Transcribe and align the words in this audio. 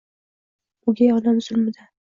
O’gay 0.93 1.13
onam 1.19 1.47
zulmidan 1.51 1.95